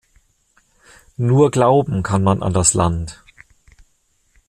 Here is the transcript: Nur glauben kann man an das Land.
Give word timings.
Nur 1.17 1.51
glauben 1.51 2.01
kann 2.01 2.23
man 2.23 2.41
an 2.41 2.53
das 2.53 2.73
Land. 2.73 3.23